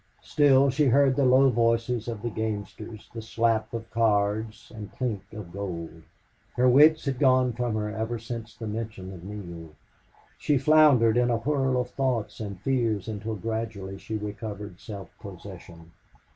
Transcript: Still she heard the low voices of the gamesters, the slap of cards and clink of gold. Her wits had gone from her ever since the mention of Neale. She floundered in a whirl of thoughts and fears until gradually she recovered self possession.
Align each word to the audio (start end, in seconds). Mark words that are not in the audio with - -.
Still 0.23 0.71
she 0.71 0.85
heard 0.87 1.15
the 1.15 1.25
low 1.27 1.51
voices 1.51 2.07
of 2.07 2.23
the 2.23 2.31
gamesters, 2.31 3.07
the 3.13 3.21
slap 3.21 3.71
of 3.71 3.87
cards 3.91 4.71
and 4.73 4.91
clink 4.93 5.31
of 5.31 5.51
gold. 5.53 6.01
Her 6.55 6.67
wits 6.67 7.05
had 7.05 7.19
gone 7.19 7.53
from 7.53 7.75
her 7.75 7.91
ever 7.95 8.17
since 8.17 8.55
the 8.55 8.65
mention 8.65 9.13
of 9.13 9.23
Neale. 9.23 9.75
She 10.39 10.57
floundered 10.57 11.17
in 11.17 11.29
a 11.29 11.37
whirl 11.37 11.79
of 11.79 11.91
thoughts 11.91 12.39
and 12.39 12.59
fears 12.61 13.07
until 13.07 13.35
gradually 13.35 13.99
she 13.99 14.17
recovered 14.17 14.79
self 14.79 15.11
possession. 15.19 15.91